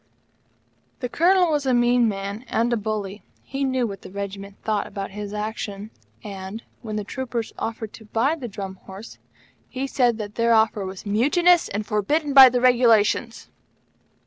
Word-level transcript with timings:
The 0.99 1.09
Colonel 1.09 1.51
was 1.51 1.67
a 1.67 1.75
mean 1.75 2.07
man 2.09 2.43
and 2.47 2.73
a 2.73 2.75
bully. 2.75 3.21
He 3.43 3.63
knew 3.63 3.85
what 3.85 4.01
the 4.01 4.09
Regiment 4.09 4.55
thought 4.63 4.87
about 4.87 5.11
his 5.11 5.31
action; 5.31 5.91
and, 6.23 6.63
when 6.81 6.95
the 6.95 7.03
troopers 7.03 7.53
offered 7.59 7.93
to 7.93 8.05
buy 8.05 8.33
the 8.33 8.47
Drum 8.47 8.77
Horse, 8.87 9.19
he 9.69 9.85
said 9.85 10.17
that 10.17 10.33
their 10.33 10.55
offer 10.55 10.87
was 10.87 11.05
mutinous 11.05 11.69
and 11.69 11.85
forbidden 11.85 12.33
by 12.33 12.49
the 12.49 12.61
Regulations. 12.61 13.51